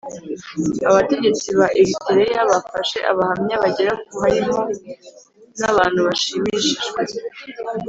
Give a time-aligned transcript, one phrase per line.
[0.89, 4.59] Abategetsi ba eritereya bafashe abahamya bagera ku harimo
[5.59, 7.01] n abantu bashimishijwe